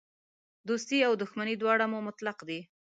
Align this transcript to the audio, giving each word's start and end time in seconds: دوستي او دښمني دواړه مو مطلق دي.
دوستي 0.69 0.97
او 1.07 1.13
دښمني 1.21 1.55
دواړه 1.57 1.85
مو 1.91 1.99
مطلق 2.07 2.37
دي. 2.49 2.59